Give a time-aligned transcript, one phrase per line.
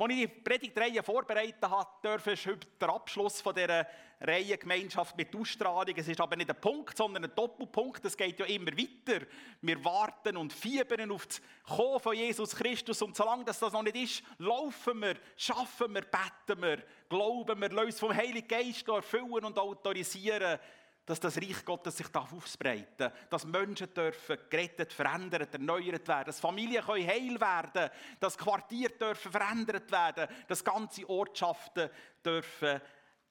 [0.00, 3.86] Als ich die Predigtreihe vorbereitet habe, ich heute der Abschluss von dieser
[4.18, 5.94] Reihe Gemeinschaft mit Ausstrahlung.
[5.94, 8.02] Es ist aber nicht ein Punkt, sondern ein Doppelpunkt.
[8.06, 9.26] Es geht ja immer weiter.
[9.60, 13.02] Wir warten und fiebern auf das Kommen von Jesus Christus.
[13.02, 17.68] Und solange das, das noch nicht ist, laufen wir, schaffen wir, beten wir, glauben wir,
[17.68, 20.58] lassen uns vom Heiligen Geist erfüllen und autorisieren
[21.06, 26.40] dass das Reich Gottes sich ausbreiten darf, dass Menschen dürfen gerettet, verändert, erneuert werden, dass
[26.40, 27.90] Familien können heil werden,
[28.20, 31.90] dass Quartiere dürfen verändert werden, dass ganze Ortschaften
[32.24, 32.80] dürfen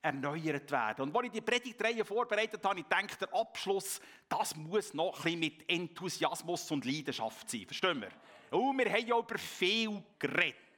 [0.01, 1.03] erneuert werden.
[1.03, 5.39] Und als ich die Predigtreihe vorbereitet habe, ich denke, der Abschluss, das muss noch ein
[5.39, 7.65] mit Enthusiasmus und Leidenschaft sein.
[7.65, 8.57] Verstehen wir?
[8.57, 10.68] Und wir haben ja über viel geredet.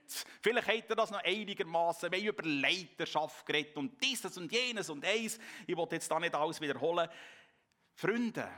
[0.42, 2.12] Vielleicht habt ihr das noch einigermaßen.
[2.12, 5.40] Wir haben über Leiterschaft geredet und dieses und jenes und eins.
[5.68, 7.10] Ich wollte jetzt da nicht alles wiederholen.
[7.94, 8.50] Freunde,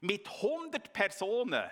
[0.00, 1.70] mit 100 Personen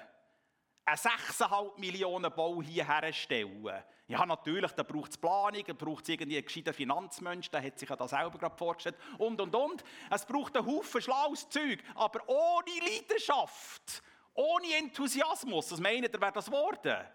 [0.85, 3.85] einen 6,5 Millionen Bau hier herstellen.
[4.09, 7.79] Ja, natürlich, da braucht es Planung, da braucht es irgendwie einen gescheiten Finanzmensch, der hat
[7.79, 9.85] sich ja das selber gerade vorgestellt und, und, und.
[10.11, 14.03] Es braucht einen Haufen schlaues Zeug, aber ohne Leidenschaft,
[14.35, 17.07] ohne Enthusiasmus, was meint ihr, wäre das geworden?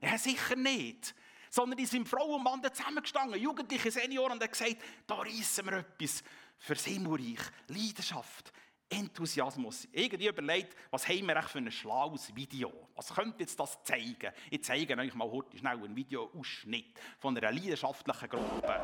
[0.00, 1.14] Ja, sicher nicht.
[1.50, 5.78] Sondern die sind Frau und Mann zusammengestanden, jugendliche Senioren, und haben gesagt, da reissen wir
[5.78, 6.22] etwas
[6.58, 8.52] für Himmelreich, Leidenschaft,
[8.88, 9.88] Enthusiasmus.
[9.92, 12.72] Irgendwie überlegt, was haben wir für ein schlaues Video?
[12.94, 14.32] Was könnte jetzt das zeigen?
[14.50, 18.80] Ich zeige euch mal heute schnell einen Videoausschnitt von einer leidenschaftlichen Gruppe.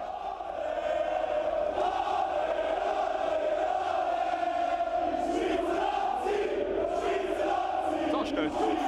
[8.10, 8.85] So steht es.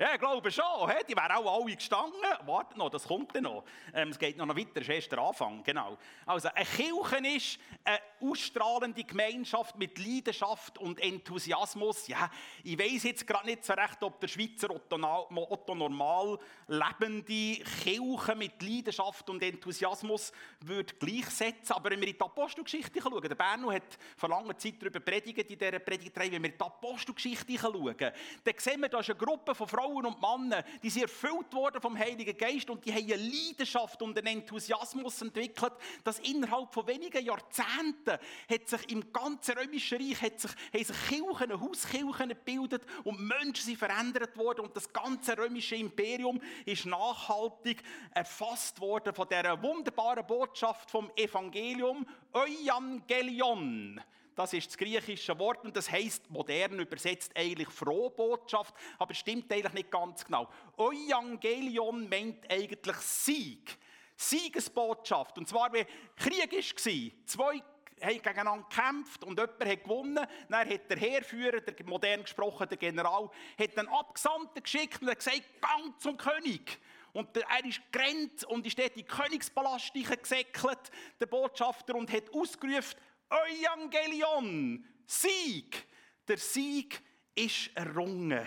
[0.00, 0.64] Ja, ich glaube schon.
[1.06, 2.22] Die wären auch alle gestanden.
[2.46, 3.64] Wartet noch, das kommt dann noch.
[3.92, 5.62] Ähm, es geht noch weiter, das ist erst der Anfang.
[5.62, 5.98] Genau.
[6.24, 12.06] Also, eine Kirche ist eine ausstrahlende Gemeinschaft mit Leidenschaft und Enthusiasmus.
[12.08, 12.30] Ja,
[12.64, 16.38] ich weiß jetzt gerade nicht so recht, ob der Schweizer Otto Normal
[16.68, 21.74] lebende Kirche mit Leidenschaft und Enthusiasmus würde gleichsetzen.
[21.74, 25.50] Aber wenn wir in die Apostelgeschichte schauen, der Berno hat vor langer Zeit darüber predigt,
[25.50, 29.18] in dieser Predigtreihe, wenn wir in die Apostelgeschichte schauen, dann sehen wir, da ist eine
[29.18, 33.04] Gruppe von Frauen, und Männer, die sind erfüllt worden vom Heiligen Geist und die haben
[33.04, 35.72] eine Leidenschaft und einen Enthusiasmus entwickelt,
[36.04, 41.08] dass innerhalb von wenigen Jahrzehnten hat sich im ganzen Römischen Reich hat sich, haben sich
[41.08, 47.82] Kirchen, Hauskirchen gebildet und Menschen sind verändert worden und das ganze römische Imperium ist nachhaltig
[48.12, 54.00] erfasst worden von dieser wunderbaren Botschaft vom Evangelium, Euangelion.
[54.34, 59.74] Das ist das griechische Wort und das heißt modern übersetzt eigentlich Frohbotschaft, aber stimmt eigentlich
[59.74, 60.48] nicht ganz genau.
[60.78, 63.78] Evangelion meint eigentlich Sieg.
[64.16, 65.38] Siegesbotschaft.
[65.38, 67.26] Und zwar, wie Krieg war.
[67.26, 67.62] Zwei
[68.00, 70.26] haben gegeneinander gekämpft und jemand hat gewonnen.
[70.48, 75.18] Dann hat der Heerführer, der modern gesprochen, der General, hat einen Abgesandten geschickt und hat
[75.18, 76.78] gesagt, gang zum König.
[77.12, 82.32] Und er ist gerannt und ist dort in den Königspalast gesäckelt, der Botschafter, und hat
[82.32, 82.98] ausgerufen,
[83.30, 85.86] Evangelion, Sieg.
[86.26, 87.02] Der Sieg
[87.34, 88.46] ist errungen.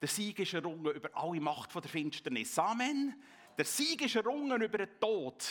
[0.00, 2.58] Der Sieg ist errungen über alle Macht der Finsternis.
[2.58, 3.20] Amen.
[3.56, 5.44] Der Sieg ist errungen über den Tod.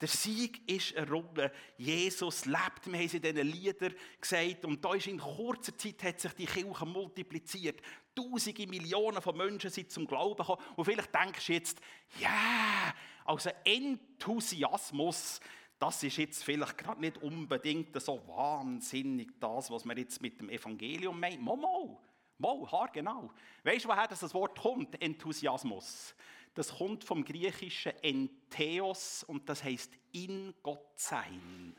[0.00, 1.50] Der Sieg ist errungen.
[1.76, 2.86] Jesus lebt.
[2.86, 4.64] Wir haben es in diesen Liedern gesagt.
[4.64, 7.80] Und da ist in kurzer Zeit hat sich die Kirche multipliziert.
[8.14, 10.62] Tausende, Millionen von Menschen sind zum Glauben gekommen.
[10.76, 11.80] Und vielleicht denkst du jetzt,
[12.20, 12.94] ja, yeah,
[13.24, 15.40] also Enthusiasmus,
[15.78, 20.48] das ist jetzt vielleicht gerade nicht unbedingt so wahnsinnig das, was man jetzt mit dem
[20.48, 21.42] Evangelium meint.
[21.42, 21.98] Mal, mal,
[22.38, 23.30] mal, genau.
[23.64, 25.00] Weißt du, woher das Wort kommt?
[25.00, 26.14] Enthusiasmus.
[26.58, 31.78] Das kommt vom griechischen Entheos und das heißt in Gott sein.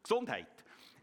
[0.00, 0.46] Gesundheit.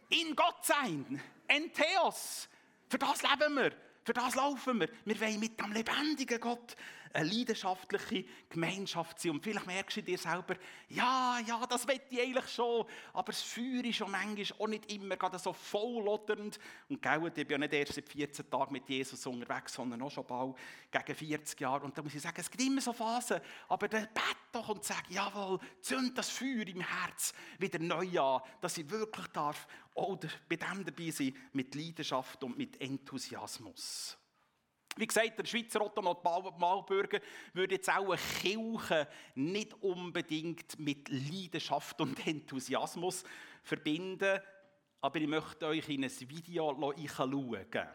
[0.08, 1.22] In Gott sein.
[1.50, 2.48] Entheos.
[2.88, 3.74] Für das leben wir.
[4.04, 4.90] Für das laufen wir.
[5.06, 6.76] Wir wollen mit dem lebendigen Gott
[7.14, 9.32] eine leidenschaftliche Gemeinschaft sein.
[9.32, 10.56] Und vielleicht merkst du dir selber,
[10.90, 12.86] ja, ja, das will ich eigentlich schon.
[13.14, 16.60] Aber das Feuer ist schon manchmal auch nicht immer gerade so volllodernd.
[16.90, 20.12] Und gell, ich bin ja nicht erst seit 14 Tagen mit Jesus unterwegs, sondern auch
[20.12, 20.56] schon bald
[20.90, 21.86] gegen 40 Jahre.
[21.86, 23.42] Und da muss ich sagen, es gibt immer so Phasen.
[23.68, 28.42] Aber dann bett doch und sag, jawohl, zünd das Feuer im Herz wieder neu an,
[28.60, 29.68] dass ich wirklich darf
[30.02, 34.18] oder bei dem dabei sein mit Leidenschaft und mit Enthusiasmus.
[34.98, 37.22] Wie gesagt, der Schweizer Otto Normalbürger
[37.54, 43.24] würde jetzt auch eine Kirche nicht unbedingt mit Leidenschaft und Enthusiasmus
[43.64, 44.40] verbinden,
[45.00, 46.76] aber ich möchte euch in ein Video
[47.08, 47.88] schauen.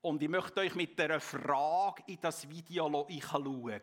[0.00, 3.82] Und ich möchte euch mit einer Frage in das Video schauen.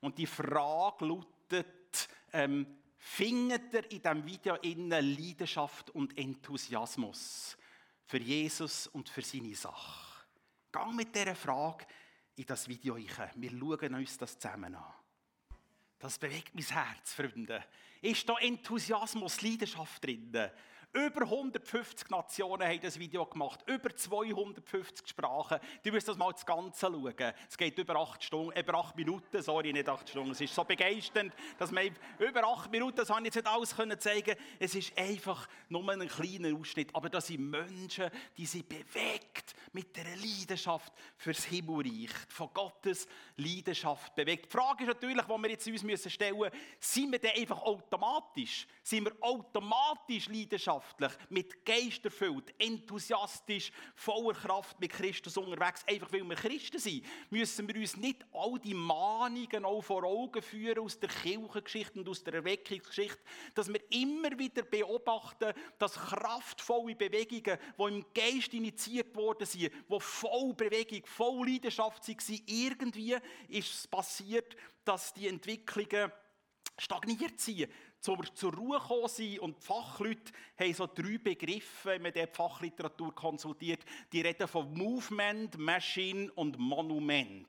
[0.00, 7.56] Und die Frage lautet, ähm, findet ihr in diesem Video innen Leidenschaft und Enthusiasmus
[8.04, 10.26] für Jesus und für seine Sache?
[10.70, 11.86] Gang mit dieser Frage
[12.36, 13.30] in das Video rein.
[13.34, 14.94] Wir schauen uns das zusammen an.
[15.98, 17.64] Das bewegt mein Herz, Freunde.
[18.00, 20.32] Ist da Enthusiasmus, Leidenschaft drin?
[20.92, 25.60] Über 150 Nationen haben das Video gemacht, über 250 Sprachen.
[25.84, 27.32] Du wirst das mal das Ganze schauen.
[27.48, 30.32] Es geht über 8 Stunden, über 8 Minuten, sorry, nicht 8 Stunden.
[30.32, 33.76] Es ist so begeisternd, dass man über 8 Minuten, das habe ich jetzt nicht alles
[33.76, 38.68] können zeigen Es ist einfach nur ein kleiner Ausschnitt, aber das sind Menschen, die sind
[38.68, 43.06] bewegt mit der Leidenschaft fürs Himmelreich, von Gottes
[43.36, 44.46] Leidenschaft bewegt.
[44.46, 48.66] Die Frage ist natürlich, die wir jetzt uns stellen müssen, sind wir denn einfach automatisch,
[48.82, 56.12] sind wir automatisch Leidenschaft leidenschaftlich, mit Geist erfüllt, enthusiastisch, voller Kraft mit Christus unterwegs, einfach
[56.12, 60.78] weil wir Christen sind, müssen wir uns nicht all die Mahnungen auch vor Augen führen
[60.78, 63.18] aus der Kirchengeschichte und aus der Erweckungsgeschichte,
[63.54, 70.00] dass wir immer wieder beobachten, dass kraftvolle Bewegungen, die im Geist initiiert worden sind, die
[70.00, 73.16] voll Bewegung, voll Leidenschaft waren, irgendwie
[73.48, 76.12] ist es passiert, dass die Entwicklungen
[76.78, 77.68] stagniert sind,
[78.00, 79.38] zur, zur Ruhe gekommen sind.
[79.40, 83.80] Und die Fachleute haben so drei Begriffe, wenn man die Fachliteratur konsultiert.
[84.12, 87.46] Die reden von Movement, Machine und Monument.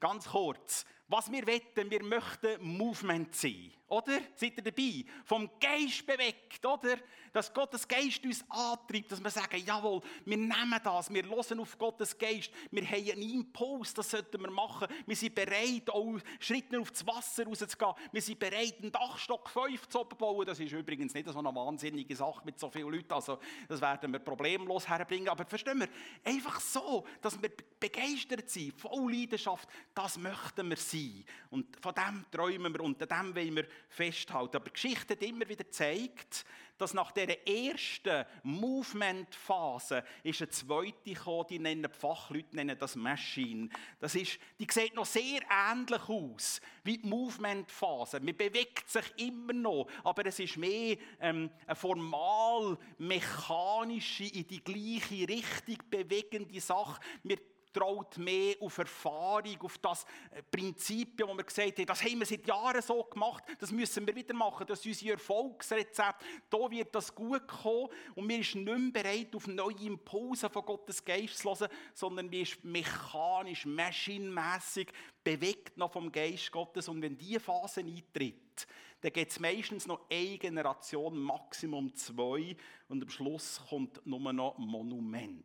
[0.00, 0.84] Ganz kurz.
[1.08, 3.72] Was wir wetten, wir möchten Movement sein.
[3.88, 4.20] Oder?
[4.34, 5.04] Seid ihr dabei?
[5.24, 6.98] Vom Geist bewegt, oder?
[7.32, 11.78] Dass Gottes Geist uns antreibt, dass wir sagen, jawohl, wir nehmen das, wir hören auf
[11.78, 14.88] Gottes Geist, wir haben einen Impuls, das sollten wir machen.
[15.06, 17.94] Wir sind bereit, auch Schritte auf das Wasser rauszugehen.
[18.12, 20.46] Wir sind bereit, einen Dachstock 5 zu bauen.
[20.46, 23.12] Das ist übrigens nicht so eine wahnsinnige Sache mit so vielen Leuten.
[23.12, 23.38] Also,
[23.68, 25.28] das werden wir problemlos herbringen.
[25.28, 25.88] Aber verstehen wir,
[26.24, 27.50] einfach so, dass wir
[27.80, 31.24] begeistert sind, voll Leidenschaft, das möchten wir sein.
[31.50, 34.56] Und von dem träumen wir und an dem wollen wir festhalten.
[34.56, 36.44] Aber die Geschichte hat immer wieder gezeigt,
[36.78, 42.94] dass nach dieser ersten Movement-Phase ist eine zweite gekommen, die nennen die Fachleute nennen das
[42.94, 43.68] Machine.
[43.98, 48.20] Das ist, die sieht noch sehr ähnlich aus wie die Movement-Phase.
[48.20, 54.62] Man bewegt sich immer noch, aber es ist mehr ähm, eine formal mechanische, in die
[54.62, 57.00] gleiche Richtung bewegende Sache.
[57.24, 57.38] Wir
[57.72, 62.26] traut mehr auf Erfahrung, auf das äh, Prinzip, wo wir gesagt haben, das haben wir
[62.26, 66.94] seit Jahren so gemacht, das müssen wir wieder machen, das ist unser Erfolgsrezept, da wird
[66.94, 71.38] das gut kommen und wir sind nicht mehr bereit, auf neue Impulse von Gottes Geist
[71.38, 74.92] zu hören, sondern wir sind mechanisch, maschinenmässig
[75.22, 76.88] bewegt noch vom Geist Gottes.
[76.88, 78.66] Und wenn diese Phase eintritt,
[79.00, 82.56] dann gibt es meistens noch eine Generation, Maximum zwei.
[82.88, 85.44] Und am Schluss kommt nur noch Monument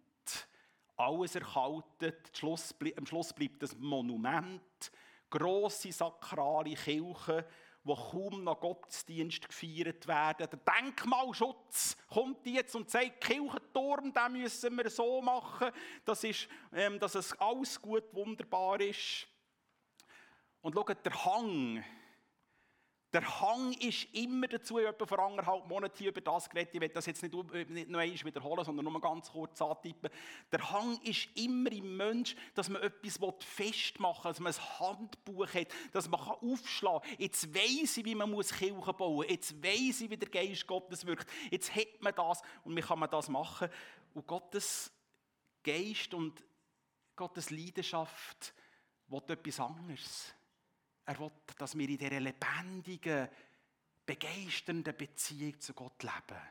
[0.97, 2.31] alles erkaltet.
[2.97, 4.91] Am Schluss bleibt das Monument,
[5.29, 7.43] grosse sakrale Kirchen,
[7.83, 10.47] wo kaum noch Gottesdienst gefeiert werden.
[10.49, 15.69] Der Denkmalschutz kommt jetzt und sagt, Kirchenturm, den müssen wir so machen,
[16.05, 19.27] dass, ist, ähm, dass es alles gut, wunderbar ist.
[20.61, 21.83] Und schaut, der Hang,
[23.13, 26.81] der Hang ist immer dazu, ich habe vor anderthalb Monaten hier über das geredet, ich
[26.81, 30.09] werde das jetzt nicht, äh, nicht noch einmal wiederholen, sondern nur ganz kurz antippen.
[30.51, 35.53] Der Hang ist immer im Mensch, dass man etwas festmachen will, dass man ein Handbuch
[35.53, 37.19] hat, dass man aufschlagen kann.
[37.19, 39.29] Jetzt weiss ich, wie man Kirchen bauen muss.
[39.29, 41.29] Jetzt weiss ich, wie der Geist Gottes wirkt.
[41.51, 43.69] Jetzt hat man das und wie kann man das machen.
[44.15, 44.91] Und Gottes
[45.61, 46.43] Geist und
[47.15, 48.55] Gottes Leidenschaft
[49.07, 50.33] will etwas anderes.
[51.05, 53.27] Er will, dass wir in dieser lebendigen,
[54.05, 56.41] begeisternden Beziehung zu Gott leben.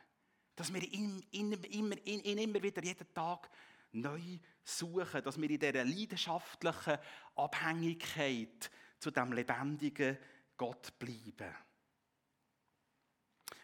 [0.56, 3.50] Dass wir ihn, ihn, immer, ihn, ihn immer wieder jeden Tag
[3.92, 5.23] neu suchen.
[5.23, 6.99] Dass wir in dieser leidenschaftlichen
[7.37, 10.18] Abhängigkeit zu dem lebendigen
[10.56, 11.54] Gott bleiben.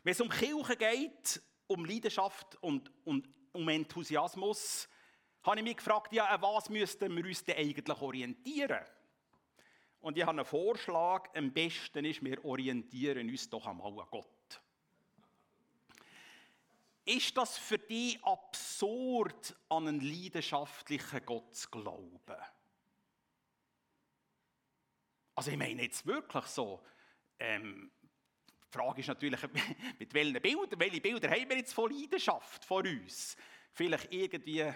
[0.02, 4.88] Wenn es um Kirche geht, um Leidenschaft und, und um Enthusiasmus,
[5.42, 8.84] habe ich mich gefragt, ja, an was müssten wir uns denn eigentlich orientieren?
[10.00, 14.60] Und ich habe einen Vorschlag, am besten ist, wir orientieren uns doch einmal an Gott.
[17.04, 22.20] Ist das für dich absurd, an einen leidenschaftlichen Gott zu glauben?
[25.34, 26.82] Also ich meine jetzt wirklich so,
[27.38, 29.40] ähm, die Frage ist natürlich,
[29.98, 33.36] mit welchen Bildern, welche Bilder haben wir jetzt von Leidenschaft vor uns?
[33.72, 34.70] Vielleicht irgendwie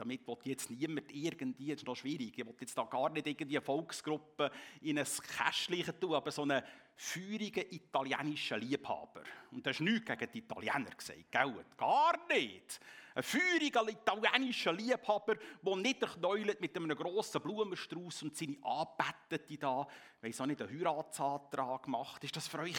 [0.00, 3.26] damit will jetzt niemand irgendwie, das ist noch schwierig, ich will jetzt da gar nicht
[3.26, 6.62] irgendwie eine Volksgruppe in ein Kästchen tun, aber so einen
[6.96, 9.22] feurigen italienischen Liebhaber.
[9.50, 11.64] Und das ist nichts gegen die Italiener gesagt, gell?
[11.76, 12.80] Gar nicht.
[13.14, 19.86] Ein feuriger italienischer Liebhaber, der nicht knäulet mit einem grossen Blumenstrauß und seine Anbetete da,
[20.22, 22.24] weiss auch nicht, einen Heiratsantrag macht.
[22.24, 22.76] Ist das für euch...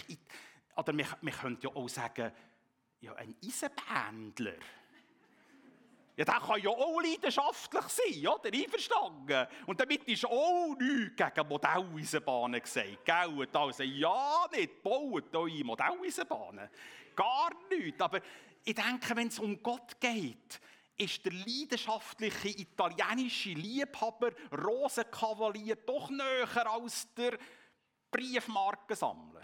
[0.76, 2.32] Oder wir, wir könnten ja auch sagen,
[3.02, 4.54] ja, ein Eisenbändler.
[6.18, 8.52] Ja, der kann ja auch leidenschaftlich sein, oder?
[8.54, 9.48] Einverstanden?
[9.66, 13.06] Und damit ist auch nichts gegen Modelleisenbahnen gesagt.
[13.06, 13.48] Gell?
[13.54, 16.70] Also, ja, nicht, baut eure Modelleisenbahnen.
[17.16, 18.02] Gar nichts.
[18.02, 18.20] Aber
[18.64, 20.60] ich denke, wenn es um Gott geht,
[20.98, 27.38] ist der leidenschaftliche italienische Liebhaber Rosenkavalier doch näher als der
[28.12, 29.44] Briefmarkensammler.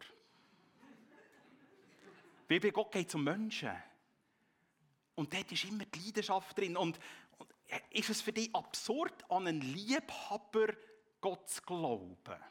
[2.47, 3.71] Wie bei Gott geht es um Menschen.
[5.17, 6.77] Und dort ist immer die Leidenschaft drin.
[6.77, 6.99] Und,
[7.39, 7.49] und
[7.89, 10.73] ist es für dich absurd, an einen Liebhaber
[11.19, 12.43] Gott zu glauben?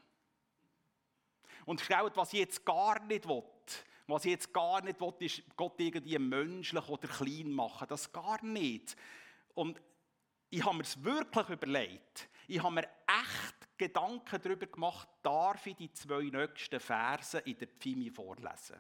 [1.64, 3.44] Und schaut, was ich jetzt gar nicht will.
[4.08, 7.86] Was ich jetzt gar nicht will, ist Gott irgendwie menschlich oder klein machen.
[7.88, 8.96] Das gar nicht.
[9.54, 9.80] Und
[10.50, 12.28] ich habe mir es wirklich überlegt.
[12.48, 17.68] Ich habe mir echt Gedanken darüber gemacht, darf ich die zwei nächsten Verse in der
[17.68, 18.76] Pfimi vorlesen.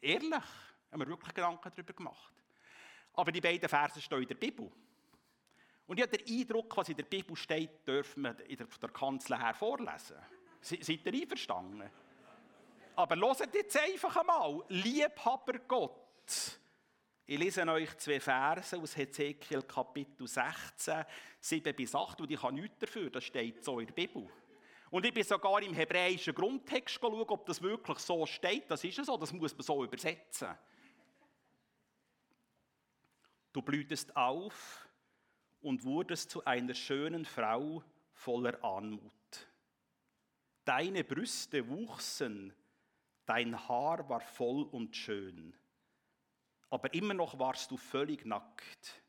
[0.00, 0.44] Ehrlich,
[0.90, 2.39] haben wir wirklich Gedanken darüber gemacht.
[3.20, 4.70] Aber die beiden Verse stehen in der Bibel.
[5.86, 9.38] Und ich habe den Eindruck, was in der Bibel steht, dürfen wir in der Kanzel
[9.38, 10.16] her vorlesen.
[10.62, 11.90] Seid ihr einverstanden?
[12.96, 14.64] Aber hört jetzt einfach einmal.
[14.68, 16.58] Liebhaber Gott.
[17.26, 21.04] Ich lese euch zwei Verse aus Hezekiel Kapitel 16,
[21.40, 22.22] 7 bis 8.
[22.22, 24.26] Und ich habe nichts dafür, das steht so in der Bibel.
[24.90, 28.70] Und ich bin sogar im hebräischen Grundtext schauen, ob das wirklich so steht.
[28.70, 30.56] Das ist so, das muss man so übersetzen.
[33.52, 34.88] Du blühtest auf
[35.60, 39.12] und wurdest zu einer schönen Frau voller Anmut.
[40.64, 42.52] Deine Brüste wuchsen,
[43.26, 45.56] dein Haar war voll und schön,
[46.68, 49.02] aber immer noch warst du völlig nackt.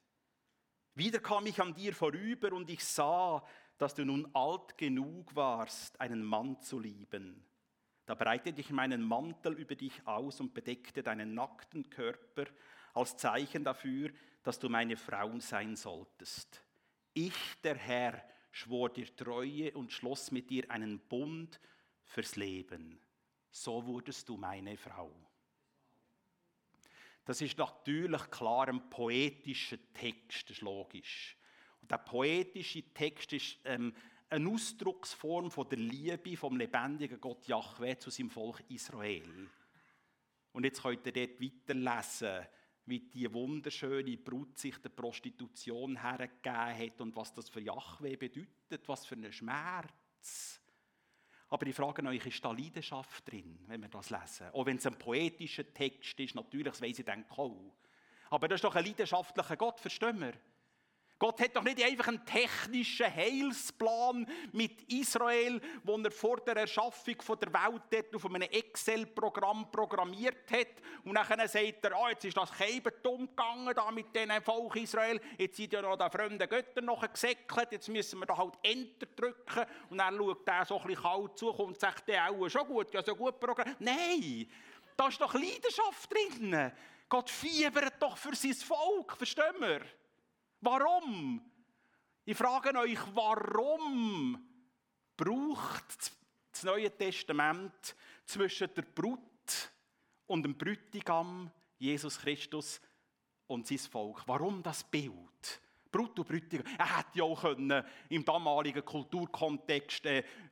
[0.95, 3.45] Wieder kam ich an dir vorüber und ich sah,
[3.77, 7.45] dass du nun alt genug warst, einen Mann zu lieben.
[8.05, 12.45] Da breitete ich meinen Mantel über dich aus und bedeckte deinen nackten Körper
[12.93, 14.11] als Zeichen dafür,
[14.43, 16.63] dass du meine Frau sein solltest.
[17.13, 17.33] Ich,
[17.63, 21.59] der Herr, schwor dir Treue und schloss mit dir einen Bund
[22.05, 22.99] fürs Leben.
[23.49, 25.11] So wurdest du meine Frau.
[27.25, 31.37] Das ist natürlich klar ein poetischer Text, das ist logisch.
[31.81, 33.93] Und der poetische Text ist ähm,
[34.29, 39.49] eine Ausdrucksform von der Liebe vom lebendigen Gott Jahwe zu seinem Volk Israel.
[40.53, 42.47] Und jetzt könnt ihr dort weiterlesen,
[42.91, 48.85] wie die wunderschöne Brut sich der Prostitution hergegeben hat und was das für Jahwe bedeutet,
[48.85, 50.59] was für einen Schmerz.
[51.47, 54.49] Aber ich frage euch, ist da Leidenschaft drin, wenn wir das lesen?
[54.51, 57.73] Auch wenn es ein poetischer Text ist, natürlich, das weiss ich dann auch.
[58.29, 60.33] Aber das ist doch ein leidenschaftlicher Gott, verstehen wir?
[61.21, 67.15] Gott hat doch nicht einfach einen technischen Heilsplan mit Israel, wo er vor der Erschaffung
[67.39, 70.81] der Welt auf einem Excel-Programm programmiert hat.
[71.05, 75.21] Und dann sagt er, oh, jetzt ist das Kebentum gegangen da mit diesem Volk Israel.
[75.37, 77.71] Jetzt sind ja noch die fremden Götter noch gesäckelt.
[77.71, 79.65] Jetzt müssen wir da halt Enter drücken.
[79.91, 82.91] Und dann schaut er so ein bisschen kalt zu und sagt, der auch schon gut,
[82.95, 83.75] ja so gut Programm.
[83.77, 84.49] Nein,
[84.97, 86.71] da ist doch Leidenschaft drin.
[87.07, 89.81] Gott fiebert doch für sein Volk, verstehen wir?
[90.61, 91.41] Warum?
[92.23, 94.47] Ich frage euch, warum
[95.17, 96.11] braucht
[96.51, 99.19] das Neue Testament zwischen der Brut
[100.27, 101.49] und dem Brütigam
[101.79, 102.79] Jesus Christus
[103.47, 104.21] und sein Volk?
[104.27, 105.61] Warum das Bild?
[105.91, 106.65] Brut und Brütigam.
[106.77, 110.03] Er hätte ja auch können, im damaligen Kulturkontext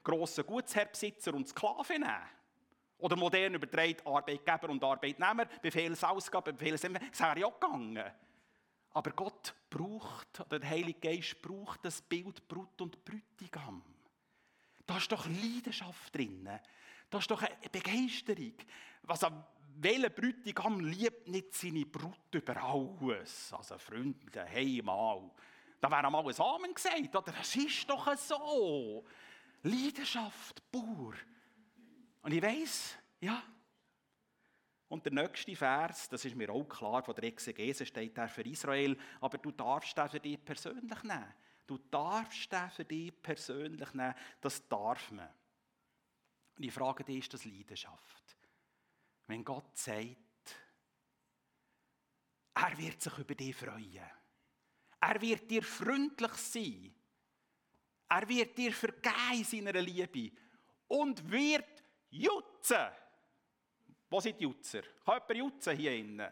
[0.03, 2.29] grossen Gutsherrbesitzer und Sklaven nehmen
[2.97, 7.11] Oder modern übertreibt Arbeitgeber und Arbeitnehmer, Befehlsausgabe, Befehlsempfänger.
[7.11, 8.11] Das wäre ja auch gegangen.
[8.91, 13.83] Aber Gott braucht, oder der Heilige Geist braucht das Bild Brut und Brütigam.
[14.85, 16.49] Da ist doch Leidenschaft drin.
[17.09, 18.55] Da ist doch eine Begeisterung.
[19.03, 19.45] Was an
[19.77, 23.53] welcher Brütigam liebt nicht seine Brut über alles?
[23.53, 25.29] Also Freunde, hey mal.
[25.79, 27.31] Da wäre mal ein Amen gesagt, oder?
[27.31, 29.05] Das ist doch so.
[29.63, 31.13] Leidenschaft pur.
[32.21, 33.41] Und ich weiß, ja,
[34.89, 38.41] und der nächste Vers, das ist mir auch klar, von der Exegese steht der für
[38.41, 41.33] Israel, aber du darfst den für dich persönlich nehmen.
[41.67, 45.29] Du darfst den für dich persönlich nehmen, das darf man.
[46.57, 48.35] Und ich frage dich, ist das Leidenschaft?
[49.27, 50.17] Wenn Gott sagt,
[52.55, 54.09] er wird sich über dich freuen.
[54.99, 56.95] Er wird dir freundlich sein.
[58.09, 60.31] Er wird dir vergeben in seiner Liebe
[60.87, 62.89] und wird jutzen.
[64.09, 64.81] Wo sind die Jutzer?
[65.05, 66.31] Kann jemand jutzen hier innen?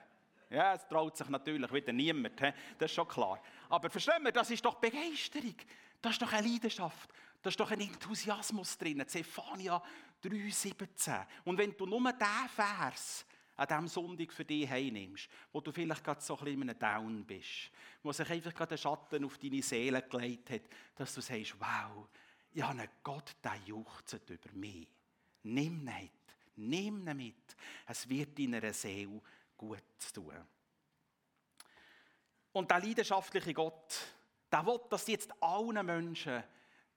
[0.50, 3.42] Ja, es traut sich natürlich wieder niemand, das ist schon klar.
[3.70, 5.56] Aber verstehen wir, das ist doch Begeisterung,
[6.02, 7.10] das ist doch eine Leidenschaft,
[7.42, 9.04] das ist doch ein Enthusiasmus drin.
[9.08, 9.82] Zephania
[10.24, 11.26] 3,17.
[11.44, 13.26] Und wenn du nur diesen Vers
[13.58, 16.80] an diesem Sonntag für dich heimnimmst, wo du vielleicht gerade so ein bisschen in einem
[16.80, 17.72] Down bist,
[18.04, 20.62] wo sich einfach gerade ein Schatten auf deine Seele gelegt hat,
[20.96, 22.08] dass du sagst, wow,
[22.54, 24.88] ich habe einen Gott, der juchzt über mich.
[25.44, 26.12] Nimm mit,
[26.58, 27.56] nimm ihn mit.
[27.86, 29.22] Es wird deiner Seele
[29.56, 29.84] gut
[30.14, 30.34] tun.
[32.52, 33.94] Und der leidenschaftliche Gott,
[34.52, 36.44] der will, dass jetzt allen Menschen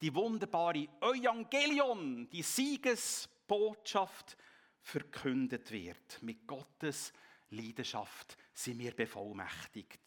[0.01, 4.37] die wunderbare Evangelion, die Siegesbotschaft
[4.81, 6.23] verkündet wird.
[6.23, 7.13] Mit Gottes
[7.51, 10.01] Leidenschaft sind wir bevollmächtigt.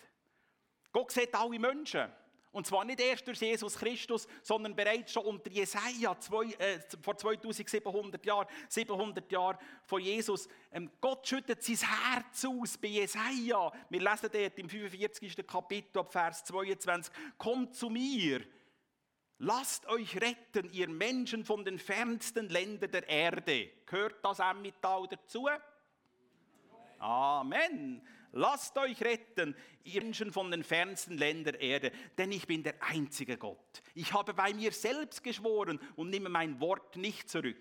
[0.92, 2.12] Gott sieht alle Menschen.
[2.54, 7.18] Und zwar nicht erst durch Jesus Christus, sondern bereits schon unter Jesaja zwei, äh, vor
[7.18, 10.48] 2700 Jahren, 700 Jahren von Jesus.
[10.72, 13.72] Ähm, Gott schüttet sein Herz aus bei Jesaja.
[13.90, 15.48] Wir lesen dort im 45.
[15.48, 17.12] Kapitel, Vers 22.
[17.40, 18.42] Kommt zu mir,
[19.40, 23.72] lasst euch retten, ihr Menschen von den fernsten Ländern der Erde.
[23.88, 25.48] Gehört das Emmental dazu?
[27.04, 28.02] Amen.
[28.32, 32.82] Lasst euch retten, ihr Menschen von den fernsten Ländern der Erde, denn ich bin der
[32.82, 33.84] einzige Gott.
[33.94, 37.58] Ich habe bei mir selbst geschworen und nehme mein Wort nicht zurück.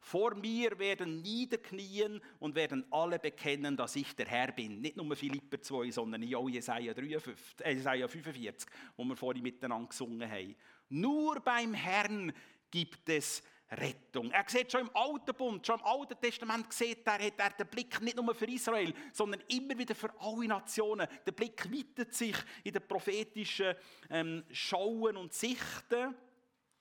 [0.00, 4.80] Vor mir werden niederknien und werden alle bekennen, dass ich der Herr bin.
[4.80, 9.88] Nicht nur Philipper 2, sondern auch Jesaja, 53, äh, Jesaja 45, wo wir vorhin miteinander
[9.88, 10.56] gesungen haben.
[10.88, 12.32] Nur beim Herrn
[12.70, 14.30] gibt es Rettung.
[14.30, 17.66] Er sieht schon im Alten Bund, schon im Alten Testament sieht er, hat er den
[17.66, 21.08] Blick nicht nur für Israel, sondern immer wieder für alle Nationen.
[21.26, 23.74] Der Blick weitet sich in den prophetischen
[24.10, 26.14] ähm, Schauen und Sichten.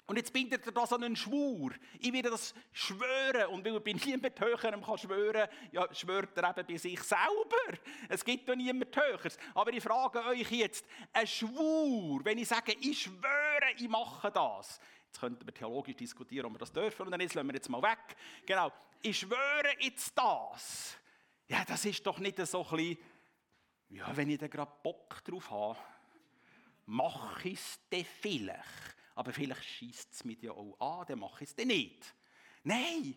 [0.07, 1.71] Und jetzt bindet er das an einen Schwur.
[1.99, 3.47] Ich werde das schwören.
[3.49, 7.79] Und weil er bei niemand Höherem kann schwören, ja, schwört er eben bei sich selber.
[8.07, 9.39] Es gibt ja niemand Höheres.
[9.55, 14.79] Aber ich frage euch jetzt, ein Schwur, wenn ich sage, ich schwöre, ich mache das,
[15.15, 17.29] Jetzt könnten wir theologisch diskutieren, ob wir das dürfen oder nicht.
[17.29, 18.17] Das lassen wir jetzt mal weg.
[18.45, 18.69] Genau.
[19.01, 20.97] Ich schwöre jetzt das.
[21.47, 22.97] Ja, das ist doch nicht so ein bisschen,
[23.91, 25.79] ja, wenn ich da gerade Bock drauf habe,
[26.85, 28.97] mache ich es dann vielleicht.
[29.15, 32.13] Aber vielleicht schießt es mich ja auch an, dann mache ich es dann nicht.
[32.63, 33.15] Nein,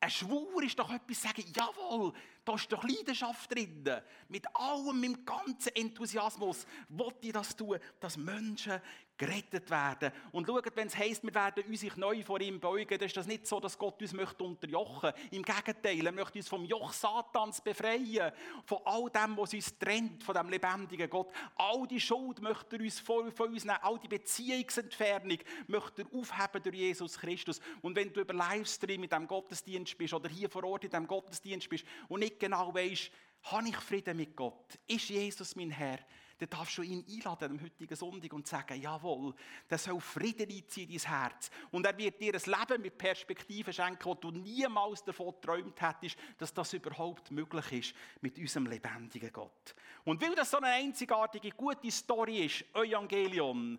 [0.00, 3.88] ein Schwur ist doch etwas sagen, jawohl, da ist doch Leidenschaft drin.
[4.28, 8.80] Mit allem, mit dem ganzen Enthusiasmus wollte ich das tun, dass Menschen
[9.16, 10.12] gerettet werden.
[10.32, 13.26] Und schaut, wenn es heisst, wir werden uns neu vor ihm beugen, dann ist das
[13.26, 15.36] nicht so, dass Gott uns möchte unterjochen möchte.
[15.36, 18.32] Im Gegenteil, er möchte uns vom Joch Satans befreien.
[18.64, 21.28] Von all dem, was uns trennt, von dem lebendigen Gott.
[21.56, 23.78] All die Schuld möchte er uns von, von uns nehmen.
[23.82, 27.60] All die Beziehungsentfernung möchte er aufheben durch Jesus Christus.
[27.82, 31.06] Und wenn du über Livestream in diesem Gottesdienst bist oder hier vor Ort in diesem
[31.06, 33.10] Gottesdienst bist und nicht genau weißt,
[33.44, 34.78] habe ich Frieden mit Gott?
[34.86, 35.98] Ist Jesus mein Herr?
[36.38, 39.34] dann darfst du ihn einladen am heutigen Sonntag und sagen, jawohl,
[39.70, 41.50] der soll Frieden einziehen in dein Herz.
[41.70, 46.16] Und er wird dir ein Leben mit Perspektiven schenken, wo du niemals davon geträumt hättest,
[46.38, 49.74] dass das überhaupt möglich ist mit unserem lebendigen Gott.
[50.04, 53.78] Und weil das so eine einzigartige, gute Story ist, Evangelium,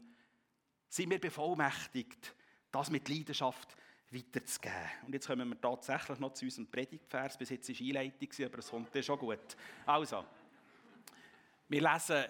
[0.87, 2.35] sind wir bevollmächtigt,
[2.71, 3.75] das mit Leidenschaft
[4.15, 4.89] weiterzugeben.
[5.05, 7.37] Und jetzt kommen wir tatsächlich noch zu unserem Predigtvers.
[7.37, 9.57] Bis jetzt war Einleitung, aber es kommt schon gut.
[9.85, 10.25] Also,
[11.67, 12.25] wir lesen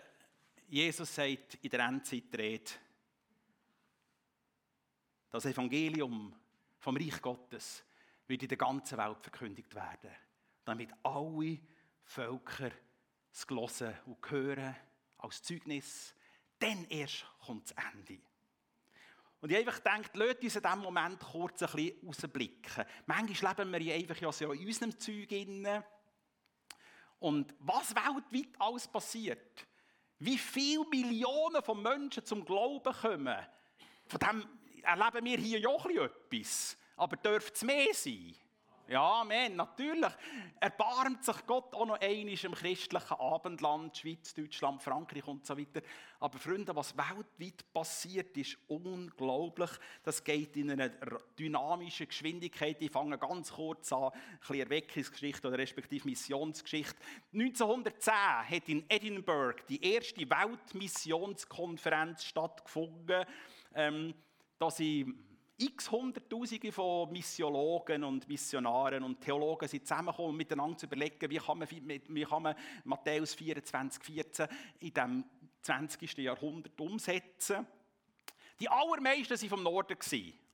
[0.67, 2.71] Jesus sagt in der Endzeitrede,
[5.29, 6.33] das Evangelium
[6.79, 7.83] vom Reich Gottes
[8.27, 10.11] wird in der ganzen Welt verkündigt werden,
[10.63, 11.59] damit alle
[12.03, 12.71] Völker
[13.31, 14.75] es hören und hören
[15.17, 16.15] als Zeugnis.
[16.57, 18.21] Dann erst kommt das Ende.
[19.41, 22.85] Und ich einfach denke, lasst uns in diesem Moment kurz ein bisschen rausblicken.
[23.05, 25.83] Manchmal leben wir ja einfach ja so in unserem Zeug.
[27.19, 29.67] Und was weltweit alles passiert,
[30.19, 33.37] wie viele Millionen von Menschen zum Glauben kommen,
[34.07, 34.47] von dem
[34.83, 36.77] erleben wir hier ja auch etwas.
[36.95, 38.35] Aber dürfte es mehr sein?
[38.87, 40.11] Ja, Amen, natürlich.
[40.59, 45.81] Erbarmt sich Gott auch noch einmal im christlichen Abendland, Schweiz, Deutschland, Frankreich und so weiter.
[46.19, 49.71] Aber Freunde, was weltweit passiert, ist unglaublich.
[50.03, 50.89] Das geht in einer
[51.39, 52.79] dynamischen Geschwindigkeit.
[52.79, 56.95] Ich fange ganz kurz an, ein bisschen Erweckungsgeschichte oder respektive Missionsgeschichte.
[57.33, 63.25] 1910 hat in Edinburgh die erste Weltmissionskonferenz stattgefunden.
[63.73, 64.13] Ähm,
[64.59, 65.15] da sind
[65.57, 71.37] x Hunderttausende von Missiologen und Missionaren und Theologen sind zusammengekommen, um miteinander zu überlegen, wie
[71.37, 74.47] kann man, wie kann man Matthäus 24, 14
[74.79, 75.25] in dem
[75.61, 76.17] 20.
[76.17, 77.65] Jahrhundert umsetzen.
[78.59, 79.97] Die allermeisten waren vom Norden.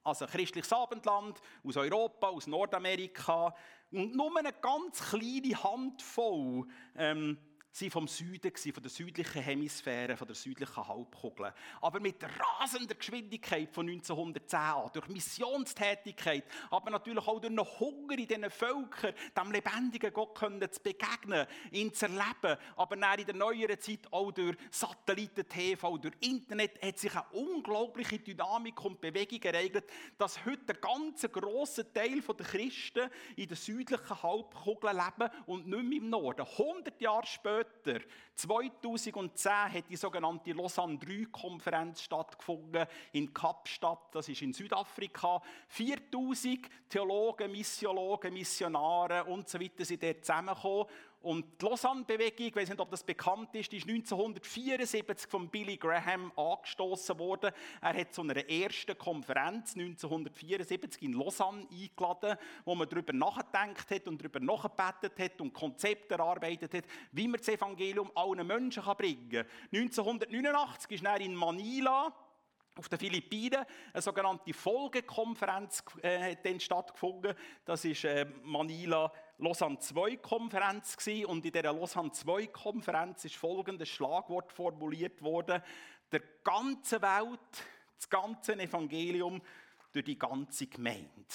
[0.04, 3.54] Also christliches Abendland, aus Europa, aus Nordamerika.
[3.92, 7.38] Und nur eine ganz kleine Handvoll ähm,
[7.72, 11.54] sie vom Süden, von der südlichen Hemisphäre, von der südlichen Halbkugel.
[11.80, 12.18] Aber mit
[12.60, 18.50] rasender Geschwindigkeit von 1910 an, durch Missionstätigkeit, aber natürlich auch durch einen Hunger in diesen
[18.50, 22.60] Völkern, dem lebendigen Gott können zu begegnen, ihn zu erleben.
[22.76, 27.26] Aber dann in der neueren Zeit auch durch Satelliten, TV, durch Internet hat sich eine
[27.32, 29.86] unglaubliche Dynamik und Bewegung ereignet,
[30.18, 35.84] dass heute der ganze große Teil der Christen in der südlichen Halbkugel leben und nicht
[35.84, 36.42] mehr im Norden.
[36.42, 38.00] 100 Jahre später später,
[38.36, 45.42] 2010, hat die sogenannte Lausanne 3-Konferenz stattgefunden in Kapstadt, das ist in Südafrika.
[45.68, 50.88] 4000 Theologen, Missiologen, Missionare und so sind dort zusammengekommen
[51.22, 55.78] und die Lausanne-Bewegung, ich weiß nicht, ob das bekannt ist, die ist 1974 von Billy
[55.78, 57.52] Graham angestoßen worden.
[57.80, 64.08] Er hat zu einer ersten Konferenz 1974 in Lausanne eingeladen, wo man darüber nachgedacht hat
[64.08, 69.30] und darüber nachgebetet hat und Konzepte erarbeitet hat, wie man das Evangelium allen Menschen bringen
[69.30, 69.46] kann.
[69.74, 72.12] 1989 ist er in Manila
[72.76, 77.36] auf den Philippinen eine sogenannte Folgekonferenz äh, hat dann stattgefunden.
[77.66, 81.26] Das ist äh, Manila Lausanne 2 Konferenz gewesen.
[81.26, 85.64] und in dieser Lausanne 2 Konferenz ist folgendes Schlagwort formuliert worden:
[86.12, 87.66] Der ganze Welt,
[87.98, 89.42] das ganze Evangelium
[89.92, 91.26] durch die ganze Gemeinde.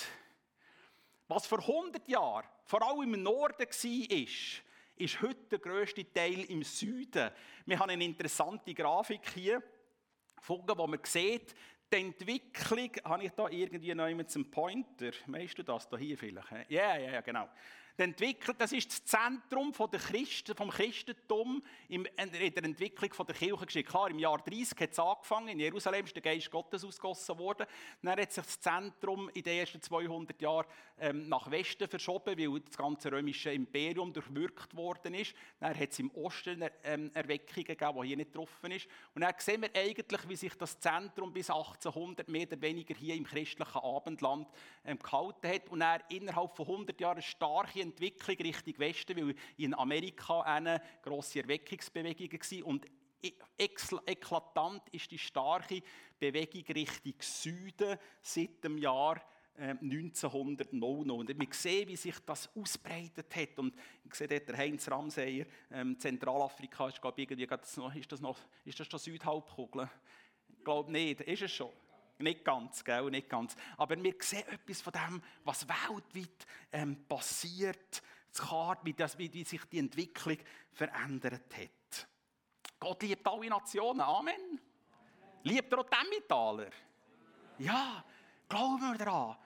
[1.26, 4.18] Was vor 100 Jahren vor allem im Norden war,
[4.96, 7.30] ist, heute der grösste Teil im Süden.
[7.64, 9.60] Wir haben eine interessante Grafik hier
[10.36, 11.56] gefunden, wo man sieht,
[11.92, 15.10] die Entwicklung, habe ich da irgendwie noch einen Pointer?
[15.26, 16.70] Weißt du das da hier vielleicht?
[16.70, 17.48] Ja, ja, ja, genau
[18.00, 18.56] entwickelt.
[18.60, 23.90] Das ist das Zentrum von der Christen, vom Christentum in der Entwicklung der Kirchengeschichte.
[23.90, 27.66] Klar, im Jahr 30 hat es angefangen, in Jerusalem ist der Geist Gottes ausgossen worden.
[28.02, 30.66] Dann hat sich das Zentrum in den ersten 200 Jahren
[30.98, 35.34] ähm, nach Westen verschoben, weil das ganze römische Imperium durchwirkt worden ist.
[35.60, 38.88] Dann hat es im Osten ähm, Erweckungen gegeben, die hier nicht getroffen ist.
[39.14, 43.14] Und dann sehen wir eigentlich, wie sich das Zentrum bis 1800 mehr oder weniger hier
[43.14, 44.48] im christlichen Abendland
[44.84, 45.68] ähm, gehalten hat.
[45.68, 51.40] Und dann innerhalb von 100 Jahren starke Entwicklung Richtung Westen, weil in Amerika eine grosse
[51.40, 52.86] Erweckungsbewegung war und
[53.22, 53.32] e-,
[54.06, 55.82] eklatant ist die starke
[56.18, 59.20] Bewegung Richtung Süden seit dem Jahr
[59.58, 63.58] 1900 ähm, Und wir sehen, wie sich das ausbreitet hat.
[63.58, 68.20] Und ich sehe dort der Heinz Ramseyer, ähm, Zentralafrika, ist, glaube ich, irgendwie, ist das
[68.20, 69.88] noch, ist das schon Südhalbkugel?
[70.48, 71.70] Ich glaube nicht, ist es schon.
[72.18, 73.10] Nicht ganz, gell?
[73.10, 73.54] Nicht ganz.
[73.76, 78.02] Aber wir sehen etwas von dem, was weltweit ähm, passiert,
[78.82, 80.38] wie, das, wie, wie sich die Entwicklung
[80.72, 82.08] verändert hat.
[82.78, 84.00] Gott liebt alle Nationen.
[84.00, 84.60] Amen.
[85.42, 86.70] Liebt er auch die Emmentaler?
[87.58, 88.04] Ja,
[88.48, 89.36] glauben wir daran,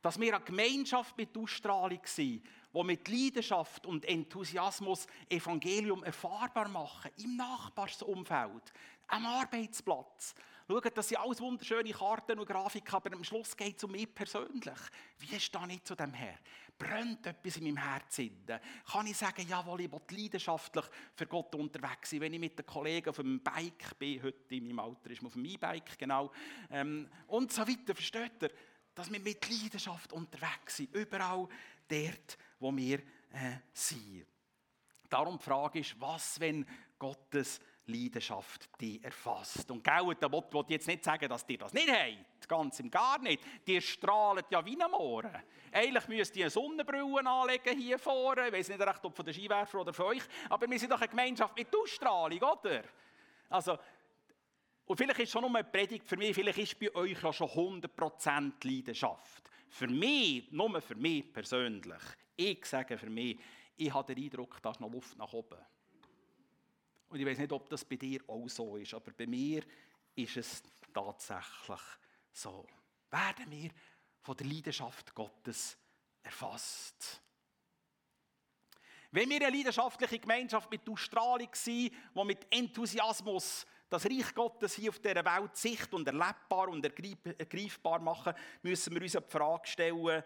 [0.00, 7.10] dass wir eine Gemeinschaft mit Ausstrahlung sind, die mit Leidenschaft und Enthusiasmus Evangelium erfahrbar machen,
[7.18, 8.72] im Nachbarsumfeld,
[9.08, 10.34] am Arbeitsplatz,
[10.66, 14.12] Schaut, das sind alles wunderschöne Karten und Grafiken, aber am Schluss geht es um mich
[14.14, 14.78] persönlich.
[15.18, 16.38] Wie stehe ich zu dem Herr?
[16.78, 18.46] Brennt etwas in meinem Herzen?
[18.90, 22.64] Kann ich sagen, jawohl, ich will leidenschaftlich für Gott unterwegs sein, wenn ich mit den
[22.64, 26.32] Kollegen auf dem Bike bin, heute in meinem Alter ist man auf dem E-Bike, genau,
[26.70, 28.50] ähm, und so weiter, versteht ihr?
[28.94, 31.46] Dass wir mit Leidenschaft unterwegs sind, überall
[31.88, 33.00] dort, wo wir
[33.32, 34.26] äh, sind.
[35.10, 36.66] Darum die Frage ist, was, wenn
[36.98, 39.70] Gottes Leidenschaft die erfasst.
[39.70, 42.48] Und gell, der Wort will jetzt nicht sagen, dass ihr das nicht habt.
[42.48, 43.42] Ganz im Gar nicht.
[43.66, 45.34] Die strahlen ja wie am Morgen.
[45.72, 48.48] Eigentlich müsst ihr eine Sonnenbrille anlegen hier vorne.
[48.48, 50.22] Ich weiß nicht recht, ob von den Skiwerfer oder von euch.
[50.48, 52.84] Aber wir sind doch eine Gemeinschaft mit Ausstrahlung, oder?
[53.48, 53.78] Also,
[54.86, 57.48] und vielleicht ist schon nur eine Predigt für mich, vielleicht ist bei euch ja schon
[57.48, 59.50] 100% Leidenschaft.
[59.68, 62.02] Für mich, nur für mich persönlich,
[62.36, 63.38] ich sage für mich,
[63.76, 65.58] ich habe den Eindruck, da ist noch Luft nach oben.
[67.14, 69.62] Und ich weiß nicht, ob das bei dir auch so ist, aber bei mir
[70.16, 71.80] ist es tatsächlich
[72.32, 72.66] so.
[73.08, 73.70] Werden wir
[74.20, 75.78] von der Leidenschaft Gottes
[76.24, 77.22] erfasst?
[79.12, 84.90] Wenn wir eine leidenschaftliche Gemeinschaft mit Ausstrahlung sind, die mit Enthusiasmus das Reich Gottes hier
[84.90, 90.24] auf dieser Welt sicht- und erlebbar und ergreifbar machen, müssen wir uns die Frage stellen,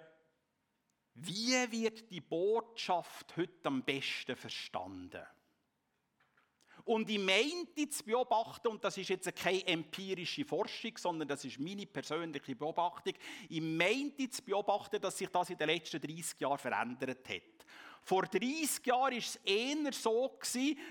[1.16, 5.26] wie wird die Botschaft heute am besten verstanden?
[6.88, 11.60] Und ich meinte zu beobachten, und das ist jetzt keine empirische Forschung, sondern das ist
[11.60, 13.12] meine persönliche Beobachtung,
[13.46, 17.66] ich meinte zu beobachten, dass sich das in den letzten 30 Jahren verändert hat.
[18.02, 20.38] Vor 30 Jahren war es eher so,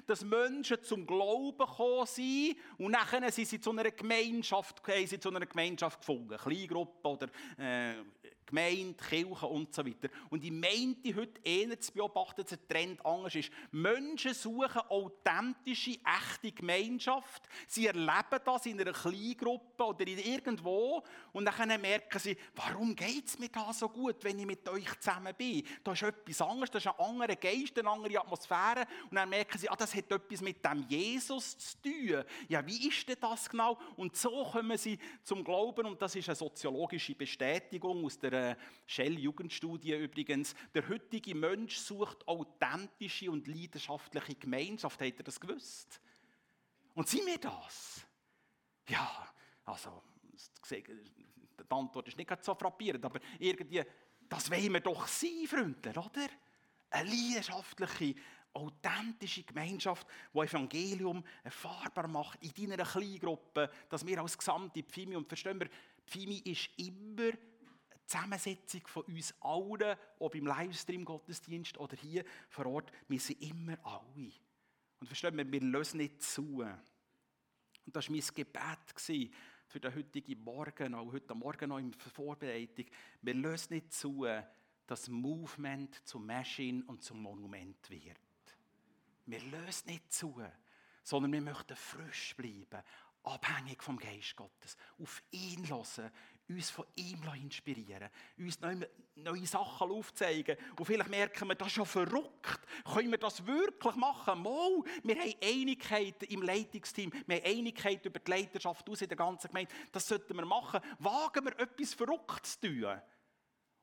[0.05, 5.19] dass Menschen zum Glauben gekommen sind und nachher sind sie zu einer Gemeinschaft, haben sie
[5.19, 6.37] zu einer Gemeinschaft gefunden.
[6.37, 7.95] Kleingruppe oder äh,
[8.47, 10.07] Gemeinde, Kirche und so weiter.
[10.29, 13.51] Und ich meinte heute eher zu beobachten, dass der Trend anders ist.
[13.71, 17.43] Menschen suchen authentische, echte Gemeinschaft.
[17.67, 23.27] Sie erleben das in einer Kleingruppe oder in irgendwo und dann merken sie, warum geht
[23.27, 25.63] es mir da so gut, wenn ich mit euch zusammen bin?
[25.83, 29.57] Da ist etwas anderes, da ist ein anderer Geist, eine andere Atmosphäre und dann merken
[29.57, 32.23] sie, ah, das hat etwas mit dem Jesus zu tun.
[32.47, 33.77] Ja, wie ist denn das genau?
[33.97, 38.57] Und so kommen sie zum Glauben und das ist eine soziologische Bestätigung aus der einer
[38.85, 45.01] Shell-Jugendstudie übrigens, der heutige Mensch sucht authentische und leidenschaftliche Gemeinschaft.
[45.01, 45.99] Habt ihr das gewusst?
[46.93, 48.05] Und sind wir das?
[48.87, 49.33] Ja,
[49.65, 50.01] also,
[50.69, 50.83] die
[51.69, 53.83] Antwort ist nicht so frappierend, aber irgendwie,
[54.29, 56.27] das wollen wir doch sein, Freunde, oder?
[56.89, 58.15] Eine leidenschaftliche,
[58.53, 65.27] authentische Gemeinschaft, die Evangelium erfahrbar macht in deiner Kleingruppe, dass wir als gesamte Pfimi, und
[65.27, 65.69] verstehen wir,
[66.05, 67.31] Pfimi ist immer
[68.07, 74.31] Zusammensetzung von uns allen, ob im Livestream-Gottesdienst oder hier vor Ort, wir sind immer alle.
[74.99, 76.61] Und verstehen wir, wir lösen nicht zu.
[76.61, 79.31] Und das war mein Gebet
[79.67, 82.85] für den heutigen Morgen, auch heute Morgen noch in Vorbereitung.
[83.21, 84.45] Wir lösen nicht zu, dass
[84.87, 88.17] das Movement zum Machine und zum Monument wird.
[89.25, 90.41] Wir lösen nicht zu,
[91.03, 92.81] sondern wir möchten frisch bleiben,
[93.23, 96.11] abhängig vom Geist Gottes, auf ihn hören,
[96.49, 100.57] uns von ihm inspirieren uns neue, neue Sachen aufzeigen.
[100.77, 102.59] Und vielleicht merken wir, das ist ja verrückt.
[102.93, 104.41] Können wir das wirklich machen?
[104.41, 109.17] Mal, wir haben Einigkeit im Leitungsteam, wir haben Einigkeit über die Leiterschaft aus in der
[109.17, 109.73] ganzen Gemeinde.
[109.91, 110.79] Das sollten wir machen.
[110.99, 113.01] Wagen wir etwas Verrücktes zu tun?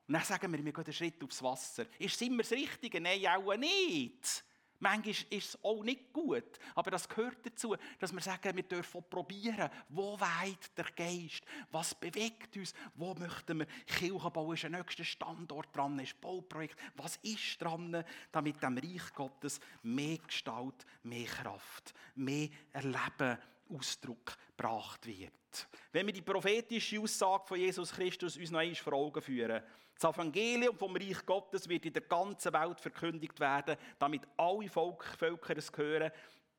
[0.07, 1.87] Und dann sagen wir, wir gehen einen Schritt aufs Wasser.
[1.99, 3.01] Ist es immer das Richtige?
[3.01, 4.45] Nein, auch nicht.
[4.85, 9.03] Manchmal ist es auch nicht gut, aber das gehört dazu, dass wir sagen, wir dürfen
[9.09, 14.71] probieren, wo weit der Geist, was bewegt uns, wo möchten wir Kirche bauen, ist der
[14.71, 21.29] nächste Standort dran, ist Bauprojekt, was ist dran, damit dem Reich Gottes mehr Gestalt, mehr
[21.29, 23.39] Kraft, mehr Erleben,
[23.69, 25.69] Ausdruck gebracht wird.
[25.93, 29.63] Wenn wir die prophetische Aussage von Jesus Christus uns noch einmal vor Augen führen,
[29.99, 35.05] das Evangelium vom Reich Gottes wird in der ganzen Welt verkündigt werden, damit alle Volk,
[35.05, 36.11] Völker es hören.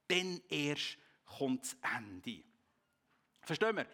[0.08, 2.44] Dann erst kommt das Ende.
[3.42, 3.88] Verstehen wir?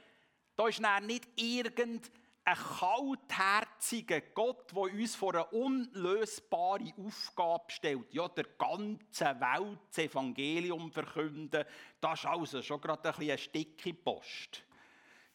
[0.55, 2.01] Da ist nicht irgendein
[2.43, 8.13] kaltherziger Gott, der uns vor eine unlösbare Aufgabe stellt.
[8.13, 11.65] Ja, der ganze Welt das Evangelium verkünden,
[11.99, 14.63] das ist also schon gerade ein bisschen eine Stücke Post.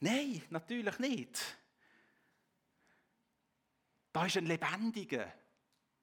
[0.01, 1.41] Nein, natürlich nicht.
[4.13, 5.33] Da ist ein lebendiger,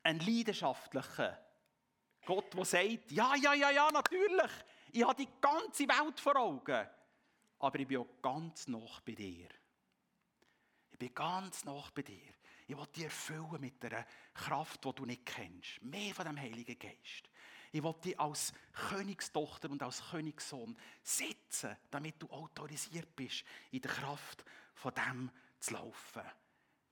[0.04, 1.40] ein leidenschaftlicher
[2.26, 4.52] Gott, der sagt, ja, ja, ja, ja, natürlich,
[4.92, 6.88] ich habe die ganze Welt vor Augen,
[7.60, 9.50] aber ich bin auch ganz nah bei dir.
[11.04, 12.32] Bin ganz nah bei dir.
[12.66, 15.82] Ich will dich erfüllen mit einer Kraft, die du nicht kennst.
[15.82, 17.30] Mehr von dem Heiligen Geist.
[17.74, 23.92] Ich will dich als Königstochter und als Königssohn setzen, damit du autorisiert bist, in der
[23.92, 26.22] Kraft von dem zu laufen.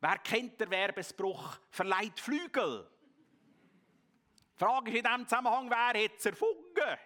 [0.02, 2.92] Wer kennt den Werbespruch verleiht Flügel?
[4.56, 6.98] Die Frage ist in diesem Zusammenhang, wer hat es erfunden?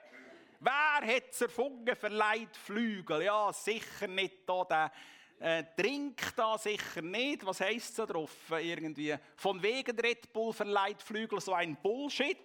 [0.59, 3.21] Wer hat es erfunden, verleiht Flügel?
[3.21, 4.91] Ja, sicher nicht da der
[5.39, 7.45] äh, Trink da sicher nicht.
[7.45, 8.31] Was heisst es da drauf?
[8.51, 12.37] Irgendwie von wegen Red Bull verleiht Flügel so ein Bullshit.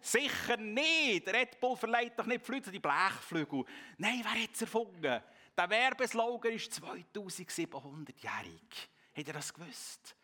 [0.00, 1.26] Sicher nicht.
[1.28, 3.64] Red Bull verleiht doch nicht Flügel, die Blechflügel.
[3.98, 5.22] Nein, wer hat es erfunden?
[5.56, 8.88] Der Werbeslogan ist 2700-jährig.
[9.16, 10.14] Habt ihr das gewusst?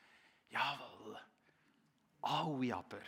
[0.51, 1.18] Jawohl.
[2.21, 3.01] Alle aber,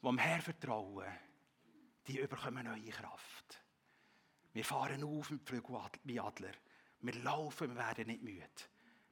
[0.00, 1.06] die dem Herr vertrauen,
[2.06, 3.62] die überkommen neue Kraft.
[4.52, 5.42] Wir fahren auf mit
[6.04, 6.52] wie Adler.
[7.00, 8.46] Wir laufen, wir werden nicht müde.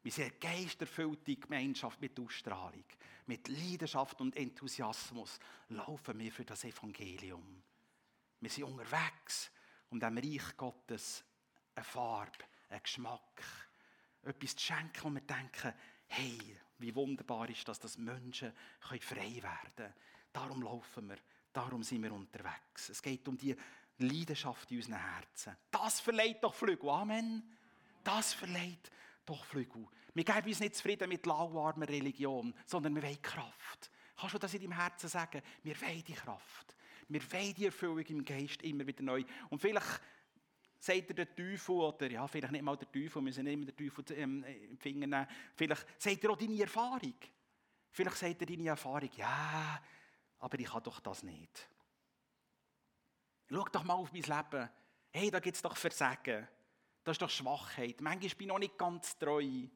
[0.02, 2.84] Wir sind geisterfüllte Gemeinschaft mit Ausstrahlung.
[3.26, 7.62] Mit Leidenschaft und Enthusiasmus laufen wir für das Evangelium.
[8.40, 9.50] Wir sind unterwegs,
[9.90, 11.24] um dem Reich Gottes
[11.74, 13.42] eine Farbe, einen Geschmack,
[14.22, 15.72] etwas zu schenken, wo wir denken,
[16.08, 19.00] hey, wie wunderbar ist das, dass Menschen frei
[19.42, 19.94] werden können.
[20.32, 21.16] Darum laufen wir,
[21.52, 22.90] darum sind wir unterwegs.
[22.90, 23.56] Es geht um die
[23.98, 25.56] Leidenschaft in unseren Herzen.
[25.70, 26.90] Das verleiht doch Flügel.
[26.90, 27.42] Amen.
[28.04, 28.90] Das verleiht
[29.24, 29.86] doch Flügel.
[30.14, 33.90] Wir geben uns nicht zufrieden mit lauwarmer Religion, sondern wir wollen Kraft.
[34.16, 35.42] Kannst du das in deinem Herzen sagen?
[35.62, 36.74] Wir wollen die Kraft.
[37.08, 39.24] Wir wollen die Erfüllung im Geist immer wieder neu.
[39.50, 40.00] Und vielleicht
[40.78, 43.66] sagt er der Teufel, oder ja, vielleicht nicht mal der Teufel, wir müssen nicht immer
[43.66, 45.26] den Teufel ähm, in Finger nehmen.
[45.54, 47.14] Vielleicht sagt er auch deine Erfahrung.
[47.90, 49.80] Vielleicht sagt dir deine Erfahrung, ja,
[50.38, 51.68] aber ich kann doch das nicht.
[53.48, 54.70] Schau doch mal auf mein Leben.
[55.10, 56.46] Hey, da gibt es doch Versagen.
[57.04, 58.00] Das ist doch Schwachheit.
[58.00, 59.68] Manchmal bin ich noch nicht ganz treu.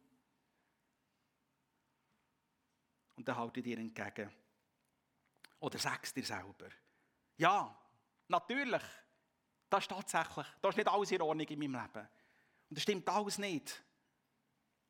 [3.14, 4.32] Und dann halte ich dir entgegen.
[5.60, 6.68] Oder sagst dir selber.
[7.36, 7.78] Ja,
[8.28, 8.82] natürlich.
[9.68, 10.46] Das ist tatsächlich.
[10.60, 12.08] Das ist nicht alles in Ordnung in meinem Leben.
[12.68, 13.82] Und das stimmt alles nicht.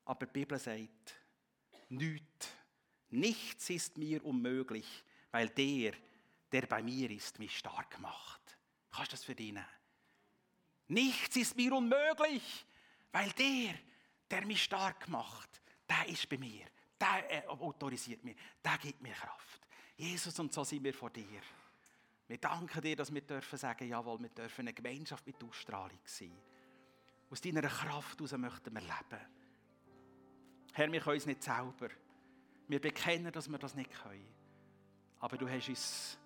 [0.05, 1.15] Aber die Bibel sagt,
[1.91, 2.49] nichts,
[3.11, 5.93] nichts ist mir unmöglich, weil der,
[6.51, 8.59] der bei mir ist, mich stark macht.
[8.91, 9.65] Kannst du das verdienen?
[10.89, 12.67] Nichts ist mir unmöglich,
[13.13, 13.75] weil der,
[14.31, 16.67] der mich stark macht, der ist bei mir.
[17.01, 19.67] Der äh, autorisiert mich, der gibt mir Kraft.
[19.97, 21.41] Jesus, und so sind wir vor dir.
[22.27, 26.37] Wir danken dir, dass wir dürfen sagen, jawohl, wir dürfen eine Gemeinschaft mit Ausstrahlung sein.
[27.31, 29.27] Aus deiner Kraft heraus möchten wir leben.
[30.73, 31.89] Herr, wir können es nicht selber.
[32.69, 34.33] Wir bekennen, dass wir das nicht können.
[35.19, 36.19] Aber du hast uns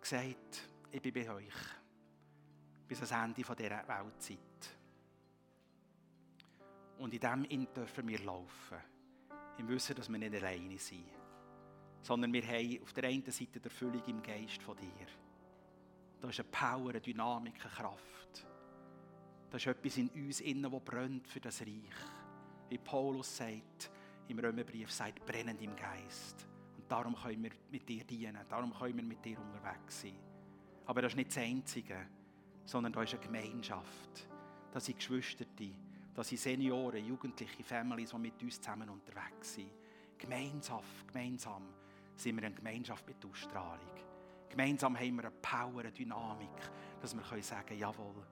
[0.00, 1.54] gesagt, ich bin bei euch.
[2.86, 4.38] Bis ans Ende dieser Weltzeit.
[6.98, 8.78] Und in dem Inn dürfen wir laufen.
[9.58, 11.04] Im Wissen, dass wir nicht alleine sind.
[12.02, 15.06] Sondern wir haben auf der einen Seite die Erfüllung im Geist von dir.
[16.20, 18.46] Da ist eine Power, eine Dynamik, eine Kraft.
[19.50, 21.94] Da ist etwas in uns innen, das brennt für das Reich.
[22.68, 23.90] Wie Paulus sagt
[24.28, 26.48] im Römerbrief, sagt brennend im Geist.
[26.76, 30.18] Und darum können wir mit dir dienen, darum können wir mit dir unterwegs sein.
[30.86, 32.06] Aber das ist nicht das Einzige,
[32.64, 34.28] sondern da ist eine Gemeinschaft.
[34.72, 35.44] Das sind Geschwister,
[36.14, 39.70] das sind Senioren, Jugendliche, Families, die mit uns zusammen unterwegs sind.
[40.18, 41.62] Gemeinsam, gemeinsam
[42.16, 43.90] sind wir eine Gemeinschaft mit Ausstrahlung.
[44.48, 48.26] Gemeinsam haben wir eine Power, eine Dynamik, dass wir sagen können, jawohl,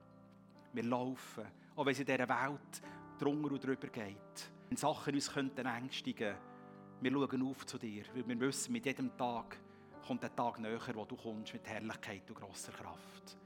[0.71, 2.81] wir laufen, auch wenn es in dieser Welt
[3.19, 4.51] drunter und drüber geht.
[4.69, 6.35] Wenn Sachen uns könnten ängstigen
[7.03, 9.57] wir schauen auf zu dir, weil wir wissen, mit jedem Tag
[10.07, 13.37] kommt der Tag näher, wo du kommst mit Herrlichkeit und grosser Kraft.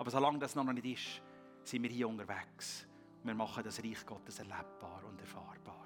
[0.00, 1.22] Aber solange das noch nicht ist,
[1.62, 2.86] sind wir hier unterwegs.
[3.22, 5.84] Wir machen das Reich Gottes erlebbar und erfahrbar.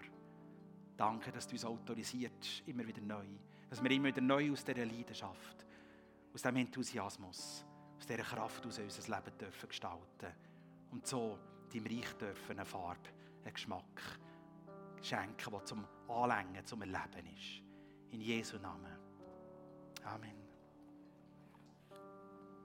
[0.97, 3.27] Danke, dass du uns autorisierst, immer wieder neu.
[3.69, 5.67] Dass wir immer wieder neu aus dieser Leidenschaft,
[6.33, 7.67] aus diesem Enthusiasmus,
[7.99, 10.33] aus dieser Kraft aus unser Leben dürfen gestalten
[10.93, 11.37] Und so
[11.73, 13.09] deinem Reich dürfen eine Farbe,
[13.43, 14.21] einen Geschmack
[15.03, 17.63] schenken, der zum Anlängen, zum Erleben ist.
[18.13, 18.97] In Jesu Namen.
[20.05, 20.44] Amen.